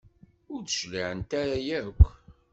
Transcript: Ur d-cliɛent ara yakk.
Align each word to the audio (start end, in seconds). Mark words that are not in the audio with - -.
Ur 0.53 0.59
d-cliɛent 0.63 1.31
ara 1.41 1.57
yakk. 1.67 2.01